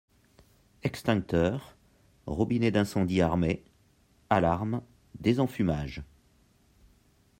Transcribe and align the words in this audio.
Extincteurs, 0.81 1.75
robinet 2.25 2.71
d’incendie 2.71 3.21
armé, 3.21 3.63
alarme, 4.31 4.81
désenfumage. 5.19 6.01